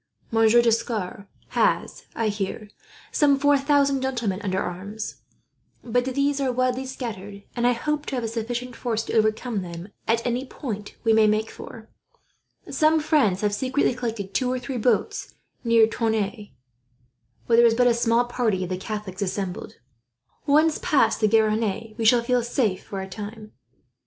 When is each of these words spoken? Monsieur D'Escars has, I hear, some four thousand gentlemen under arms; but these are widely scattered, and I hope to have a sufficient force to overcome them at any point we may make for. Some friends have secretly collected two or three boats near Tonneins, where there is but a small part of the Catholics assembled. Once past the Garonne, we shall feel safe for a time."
Monsieur 0.31 0.63
D'Escars 0.63 1.27
has, 1.49 2.07
I 2.15 2.29
hear, 2.29 2.69
some 3.11 3.37
four 3.37 3.55
thousand 3.55 4.01
gentlemen 4.01 4.41
under 4.41 4.59
arms; 4.59 5.21
but 5.83 6.05
these 6.05 6.41
are 6.41 6.51
widely 6.51 6.87
scattered, 6.87 7.43
and 7.55 7.67
I 7.67 7.73
hope 7.73 8.07
to 8.07 8.15
have 8.15 8.23
a 8.23 8.27
sufficient 8.27 8.75
force 8.75 9.03
to 9.03 9.13
overcome 9.13 9.61
them 9.61 9.89
at 10.07 10.25
any 10.25 10.43
point 10.43 10.95
we 11.03 11.13
may 11.13 11.27
make 11.27 11.51
for. 11.51 11.87
Some 12.67 12.99
friends 12.99 13.41
have 13.41 13.53
secretly 13.53 13.93
collected 13.93 14.33
two 14.33 14.51
or 14.51 14.57
three 14.57 14.77
boats 14.77 15.35
near 15.63 15.85
Tonneins, 15.85 16.49
where 17.45 17.57
there 17.57 17.67
is 17.67 17.75
but 17.75 17.85
a 17.85 17.93
small 17.93 18.25
part 18.25 18.55
of 18.55 18.69
the 18.69 18.77
Catholics 18.77 19.21
assembled. 19.21 19.75
Once 20.47 20.79
past 20.81 21.21
the 21.21 21.27
Garonne, 21.27 21.93
we 21.99 22.05
shall 22.05 22.23
feel 22.23 22.41
safe 22.41 22.83
for 22.85 23.01
a 23.01 23.07
time." 23.07 23.51